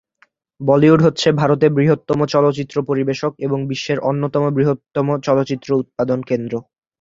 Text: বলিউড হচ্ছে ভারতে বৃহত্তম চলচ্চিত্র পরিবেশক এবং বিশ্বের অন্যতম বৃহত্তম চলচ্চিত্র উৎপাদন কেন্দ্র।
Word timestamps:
বলিউড 0.61 0.99
হচ্ছে 1.03 1.27
ভারতে 1.39 1.65
বৃহত্তম 1.77 2.19
চলচ্চিত্র 2.33 2.75
পরিবেশক 2.89 3.31
এবং 3.45 3.59
বিশ্বের 3.71 3.99
অন্যতম 4.09 4.43
বৃহত্তম 4.57 5.07
চলচ্চিত্র 5.27 5.69
উৎপাদন 5.81 6.19
কেন্দ্র। 6.29 6.53